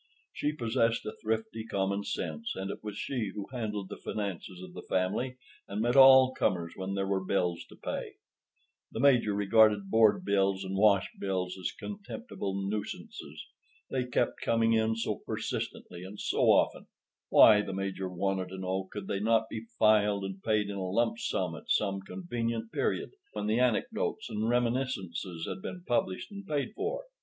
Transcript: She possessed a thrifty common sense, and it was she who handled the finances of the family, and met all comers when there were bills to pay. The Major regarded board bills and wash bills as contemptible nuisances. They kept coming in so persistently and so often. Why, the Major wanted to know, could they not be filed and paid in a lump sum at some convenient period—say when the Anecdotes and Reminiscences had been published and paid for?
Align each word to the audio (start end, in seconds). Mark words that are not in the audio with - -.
She 0.33 0.51
possessed 0.51 1.05
a 1.05 1.13
thrifty 1.21 1.63
common 1.63 2.03
sense, 2.03 2.55
and 2.55 2.71
it 2.71 2.83
was 2.83 2.97
she 2.97 3.33
who 3.35 3.45
handled 3.51 3.87
the 3.89 3.97
finances 3.97 4.59
of 4.63 4.73
the 4.73 4.81
family, 4.81 5.37
and 5.67 5.79
met 5.79 5.95
all 5.95 6.33
comers 6.33 6.73
when 6.75 6.95
there 6.95 7.05
were 7.05 7.23
bills 7.23 7.63
to 7.69 7.75
pay. 7.75 8.13
The 8.91 8.99
Major 8.99 9.35
regarded 9.35 9.91
board 9.91 10.25
bills 10.25 10.63
and 10.63 10.75
wash 10.75 11.07
bills 11.19 11.55
as 11.59 11.71
contemptible 11.71 12.67
nuisances. 12.67 13.45
They 13.91 14.05
kept 14.05 14.41
coming 14.41 14.73
in 14.73 14.95
so 14.95 15.21
persistently 15.23 16.03
and 16.03 16.19
so 16.19 16.45
often. 16.49 16.87
Why, 17.29 17.61
the 17.61 17.71
Major 17.71 18.09
wanted 18.09 18.49
to 18.49 18.57
know, 18.57 18.87
could 18.91 19.05
they 19.07 19.19
not 19.19 19.49
be 19.51 19.67
filed 19.77 20.25
and 20.25 20.41
paid 20.41 20.67
in 20.67 20.77
a 20.77 20.81
lump 20.89 21.19
sum 21.19 21.53
at 21.55 21.69
some 21.69 22.01
convenient 22.01 22.71
period—say 22.71 23.17
when 23.33 23.45
the 23.45 23.59
Anecdotes 23.59 24.31
and 24.31 24.49
Reminiscences 24.49 25.45
had 25.47 25.61
been 25.61 25.83
published 25.85 26.31
and 26.31 26.47
paid 26.47 26.73
for? 26.73 27.03